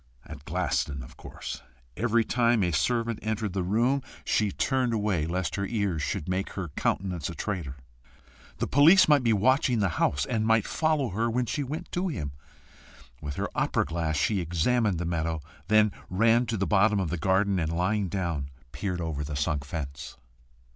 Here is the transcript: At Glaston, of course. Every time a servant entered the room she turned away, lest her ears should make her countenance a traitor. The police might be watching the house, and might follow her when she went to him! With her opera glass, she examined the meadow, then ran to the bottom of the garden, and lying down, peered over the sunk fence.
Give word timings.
At 0.25 0.45
Glaston, 0.45 1.03
of 1.03 1.15
course. 1.15 1.61
Every 1.95 2.25
time 2.25 2.63
a 2.63 2.71
servant 2.71 3.19
entered 3.21 3.53
the 3.53 3.61
room 3.61 4.01
she 4.25 4.51
turned 4.51 4.95
away, 4.95 5.27
lest 5.27 5.57
her 5.57 5.65
ears 5.67 6.01
should 6.01 6.27
make 6.27 6.53
her 6.53 6.69
countenance 6.69 7.29
a 7.29 7.35
traitor. 7.35 7.75
The 8.57 8.65
police 8.65 9.07
might 9.07 9.21
be 9.23 9.31
watching 9.31 9.77
the 9.77 9.89
house, 9.99 10.25
and 10.25 10.47
might 10.47 10.65
follow 10.65 11.09
her 11.09 11.29
when 11.29 11.45
she 11.45 11.61
went 11.61 11.91
to 11.91 12.07
him! 12.07 12.31
With 13.21 13.35
her 13.35 13.49
opera 13.53 13.85
glass, 13.85 14.17
she 14.17 14.39
examined 14.39 14.97
the 14.97 15.05
meadow, 15.05 15.39
then 15.67 15.91
ran 16.09 16.47
to 16.47 16.57
the 16.57 16.65
bottom 16.65 16.99
of 16.99 17.11
the 17.11 17.17
garden, 17.17 17.59
and 17.59 17.71
lying 17.71 18.09
down, 18.09 18.49
peered 18.71 19.01
over 19.01 19.23
the 19.23 19.35
sunk 19.35 19.63
fence. 19.63 20.17